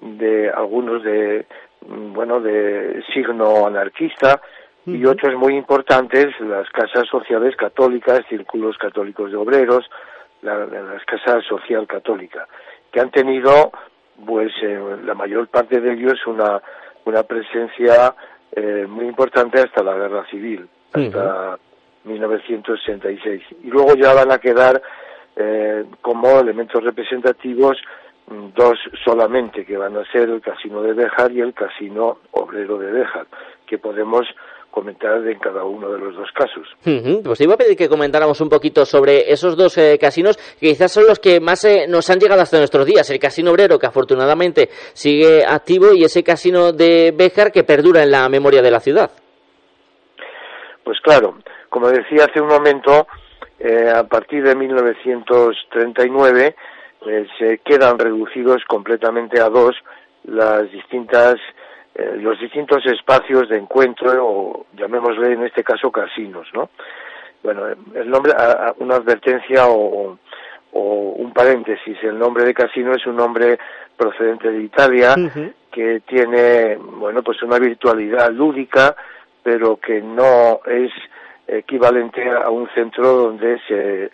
[0.00, 1.46] de algunos de,
[1.88, 4.40] mm, bueno, de signo anarquista,
[4.86, 9.90] y otros muy importantes, las casas sociales católicas, círculos católicos de obreros,
[10.42, 12.46] la, las casas social católica,
[12.92, 13.72] que han tenido,
[14.24, 16.62] pues, eh, la mayor parte de ellos una,
[17.04, 18.14] una presencia
[18.52, 21.58] eh, muy importante hasta la guerra civil, hasta
[22.08, 23.42] 1966.
[23.64, 24.82] Y luego ya van a quedar
[25.36, 27.76] eh, como elementos representativos
[28.26, 32.78] mm, dos solamente, que van a ser el Casino de Béjar y el Casino Obrero
[32.78, 33.26] de Béjar,
[33.66, 34.26] que podemos
[34.70, 36.66] comentar en cada uno de los dos casos.
[37.24, 40.68] Pues te iba a pedir que comentáramos un poquito sobre esos dos eh, casinos que
[40.68, 43.08] quizás son los que más eh, nos han llegado hasta nuestros días.
[43.10, 48.10] El Casino Obrero, que afortunadamente sigue activo, y ese Casino de Béjar que perdura en
[48.10, 49.10] la memoria de la ciudad.
[50.84, 53.06] Pues claro, como decía hace un momento,
[53.58, 56.54] eh, a partir de 1939
[57.06, 59.74] eh, se quedan reducidos completamente a dos
[60.24, 61.36] las distintas
[61.94, 66.70] eh, los distintos espacios de encuentro o llamémosle en este caso casinos, ¿no?
[67.42, 70.18] Bueno, el nombre, a- a- una advertencia o,
[70.72, 70.82] o
[71.16, 73.58] un paréntesis, el nombre de casino es un nombre
[73.96, 75.14] procedente de Italia
[75.72, 78.94] que tiene, bueno, pues una virtualidad lúdica,
[79.42, 80.90] pero que no es
[81.48, 84.10] equivalente a un centro donde se,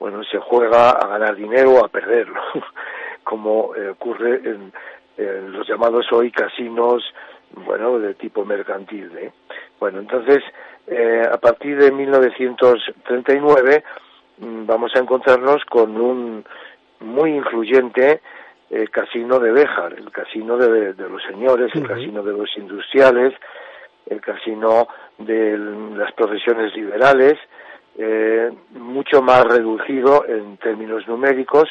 [0.00, 2.40] bueno, se juega a ganar dinero o a perderlo,
[3.22, 4.72] como eh, ocurre en,
[5.18, 7.04] en los llamados hoy casinos,
[7.50, 9.10] bueno, de tipo mercantil.
[9.18, 9.32] ¿eh?
[9.78, 10.42] Bueno, entonces,
[10.86, 13.84] eh, a partir de 1939
[14.38, 16.44] mm, vamos a encontrarnos con un
[17.00, 18.20] muy influyente
[18.70, 23.34] eh, casino de Béjar, el casino de, de los señores, el casino de los industriales,
[24.08, 24.88] el casino
[25.18, 25.56] de
[25.96, 27.34] las profesiones liberales,
[27.96, 31.68] eh, mucho más reducido en términos numéricos,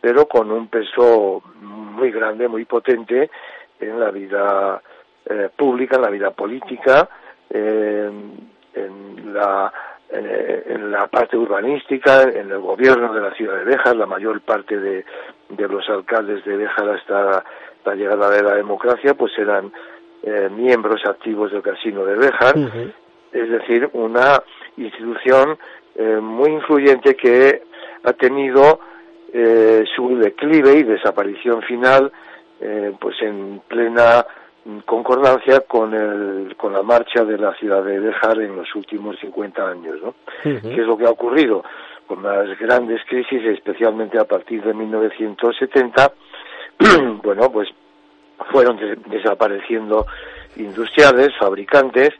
[0.00, 3.30] pero con un peso muy grande, muy potente
[3.78, 4.82] en la vida
[5.26, 7.08] eh, pública, en la vida política,
[7.48, 8.10] eh,
[8.74, 9.72] en la
[10.12, 14.40] eh, en la parte urbanística, en el gobierno de la ciudad de Béjar, la mayor
[14.40, 15.04] parte de,
[15.50, 17.44] de los alcaldes de Béjar hasta
[17.84, 19.72] la llegada de la democracia, pues eran
[20.22, 22.54] eh, miembros activos del Casino de Béjar,
[23.32, 24.42] es decir, una
[24.76, 25.58] institución
[25.94, 27.62] eh, muy influyente que
[28.04, 28.80] ha tenido
[29.32, 32.12] eh, su declive y desaparición final
[32.60, 34.26] eh, pues en plena
[34.66, 39.18] en concordancia con, el, con la marcha de la ciudad de Béjar en los últimos
[39.18, 39.96] 50 años.
[40.02, 40.14] ¿no?
[40.42, 41.64] ¿Qué es lo que ha ocurrido?
[42.06, 46.12] Con las grandes crisis, especialmente a partir de 1970,
[47.22, 47.68] bueno, pues
[48.50, 50.06] fueron desapareciendo
[50.56, 52.10] industriales, fabricantes,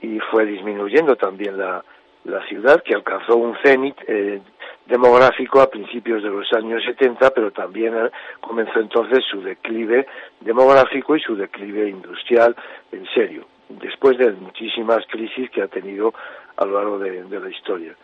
[0.00, 1.84] y fue disminuyendo también la,
[2.24, 4.40] la ciudad, que alcanzó un cenit eh,
[4.86, 8.10] demográfico a principios de los años 70, pero también eh,
[8.40, 10.06] comenzó entonces su declive
[10.40, 12.54] demográfico y su declive industrial
[12.92, 16.14] en serio, después de muchísimas crisis que ha tenido
[16.56, 17.94] a lo largo de, la historia.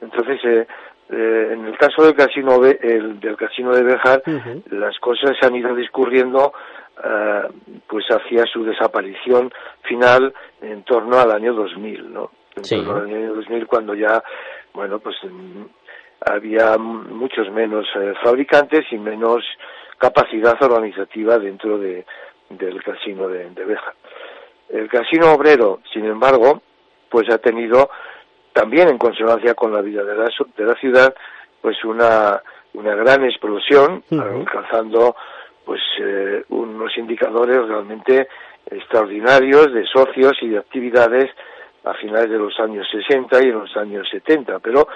[0.00, 0.66] Entonces, eh,
[1.10, 4.22] eh, en el caso del casino, el, del casino de Bejar,
[4.70, 6.52] las cosas se han ido discurriendo
[7.86, 10.32] pues hacia su desaparición final
[10.62, 12.30] en torno al año 2000, ¿no?
[12.56, 14.22] En torno al año 2000 cuando ya,
[14.72, 15.16] bueno, pues
[16.20, 19.44] había muchos menos eh, fabricantes y menos
[19.98, 22.04] capacidad organizativa dentro de,
[22.50, 23.94] del casino de, de Beja.
[24.68, 26.62] El casino obrero, sin embargo,
[27.10, 27.90] pues ha tenido
[28.52, 31.14] también en consonancia con la vida de la, de la ciudad,
[31.60, 32.40] pues una,
[32.74, 35.16] una gran explosión, alcanzando
[35.64, 38.28] pues eh, unos indicadores realmente
[38.70, 41.30] extraordinarios de socios y de actividades
[41.84, 44.88] a finales de los años 60 y en los años 70, pero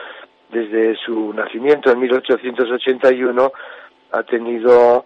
[0.50, 3.52] desde su nacimiento en 1881
[4.12, 5.04] ha tenido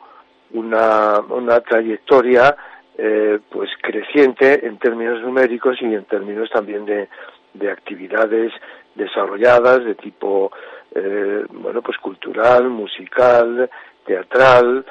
[0.53, 2.57] una, una trayectoria
[2.97, 7.09] eh, pues creciente en términos numéricos y en términos también de,
[7.55, 8.53] de actividades
[8.95, 10.53] desarrolladas de tipo
[10.95, 13.69] eh, bueno pues cultural musical
[14.05, 14.85] teatral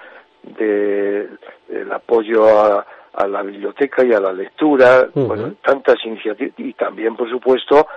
[0.44, 1.30] de
[1.70, 7.16] el apoyo a, a la biblioteca y a la lectura bueno tantas iniciativas y también
[7.16, 7.88] por supuesto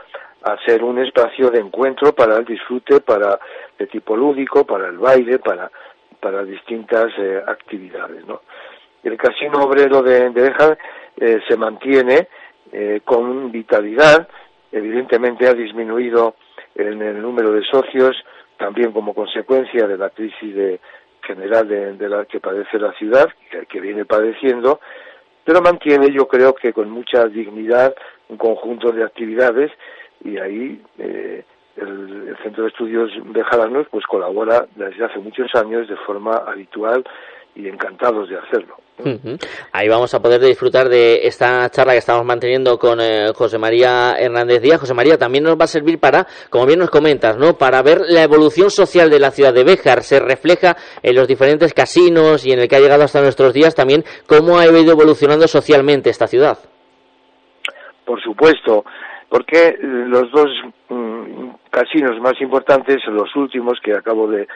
[0.45, 3.39] a ser un espacio de encuentro para el disfrute, para
[3.79, 5.71] de tipo lúdico, para el baile, para,
[6.21, 8.27] para distintas eh, actividades.
[8.27, 8.43] ¿no?
[9.03, 10.53] El casino obrero de, de
[11.17, 12.29] eh, se mantiene
[12.73, 14.29] eh, con vitalidad,
[14.71, 16.35] evidentemente ha disminuido
[16.75, 18.15] en el número de socios,
[18.59, 20.81] también como consecuencia de la crisis de,
[21.27, 24.81] general de, la que padece la ciudad, que, que viene padeciendo,
[25.45, 27.95] pero mantiene, yo creo que con mucha dignidad,
[28.29, 29.71] un conjunto de actividades
[30.25, 31.45] y ahí eh,
[31.77, 33.45] el, Centro de Estudios de
[33.91, 37.05] pues colabora desde hace muchos años de forma habitual
[37.55, 38.77] y encantados de hacerlo.
[39.73, 44.15] Ahí vamos a poder disfrutar de esta charla que estamos manteniendo con eh, José María
[44.17, 44.81] Hernández Díaz.
[44.81, 47.55] José María, también nos va a servir para, como bien nos comentas, ¿no?
[47.55, 50.03] Para ver la evolución social de la ciudad de Béjar.
[50.03, 53.75] Se refleja en los diferentes casinos y en el que ha llegado hasta nuestros días
[53.75, 56.59] también cómo ha ido evolucionando socialmente esta ciudad.
[58.05, 58.85] Por supuesto
[59.35, 60.47] porque los dos
[60.91, 64.47] mm, casinos más importantes, los últimos que acabo de,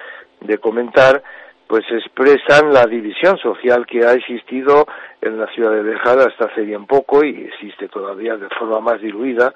[0.61, 1.21] comentar,
[1.69, 4.87] pues expresan la división social que ha existido
[5.21, 9.01] en la ciudad de Bejada hasta hace bien poco y existe todavía de forma más
[9.03, 9.53] diluida,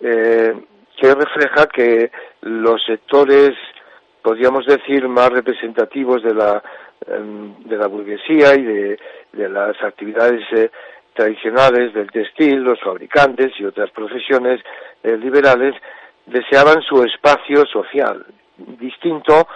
[0.00, 0.54] eh,
[0.96, 2.10] que refleja que
[2.42, 3.52] los sectores,
[4.22, 6.62] podríamos decir, más representativos de la,
[7.06, 8.98] em, de la burguesía y de,
[9.32, 10.70] de las actividades eh,
[11.14, 14.60] tradicionales del textil, los fabricantes y otras profesiones
[15.04, 15.76] eh, liberales
[16.26, 18.26] deseaban su espacio social
[18.78, 19.46] distinto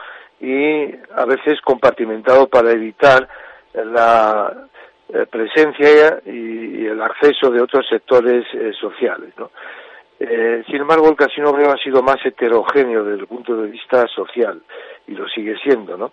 [0.41, 3.29] y a veces compartimentado para evitar
[3.73, 4.69] la
[5.09, 9.33] eh, presencia y, el acceso de otros sectores eh, sociales.
[10.67, 14.63] sin embargo, el casino obrero ha sido más heterogéneo desde el punto de vista social
[15.07, 15.97] y lo sigue siendo.
[15.97, 16.13] ¿no?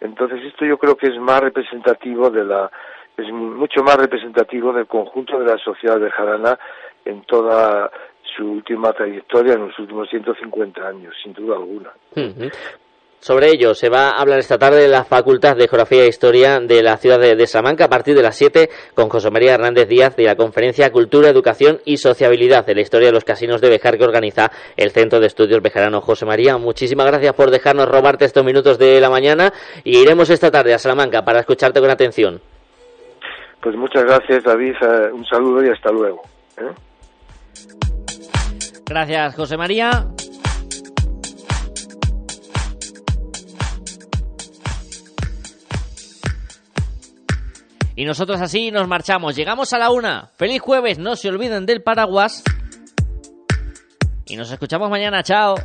[0.00, 2.70] Entonces, esto yo creo que es más representativo de la
[3.16, 6.58] es mucho más representativo del conjunto de la sociedad de Jarana
[7.04, 7.90] en toda
[8.36, 11.90] su última trayectoria, en los últimos 150 años, sin duda alguna.
[13.20, 16.60] Sobre ello se va a hablar esta tarde en la Facultad de Geografía e Historia
[16.60, 20.14] de la ciudad de, Salamanca a partir de las 7 con José María Hernández Díaz
[20.16, 23.98] de la conferencia Cultura, Educación y Sociabilidad de la historia de los casinos de Bejar
[23.98, 26.00] que organiza el Centro de Estudios Bejarano.
[26.00, 29.52] José María, muchísimas gracias por dejarnos robarte estos minutos de la mañana
[29.82, 32.40] y iremos esta tarde a Salamanca para escucharte con atención.
[33.60, 34.74] Pues muchas gracias, David.
[34.80, 36.22] Eh, un saludo y hasta luego.
[36.58, 36.70] ¿eh?
[38.88, 40.06] Gracias, José María.
[47.96, 49.34] Y nosotros así nos marchamos.
[49.34, 50.30] Llegamos a la una.
[50.36, 50.98] Feliz jueves.
[50.98, 52.44] No se olviden del paraguas.
[54.26, 55.22] Y nos escuchamos mañana.
[55.22, 55.56] Chao.